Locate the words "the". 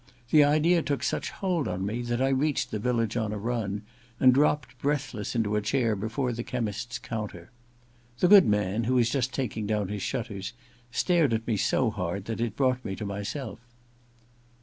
0.31-0.43, 2.71-2.79, 6.33-6.43, 8.17-8.27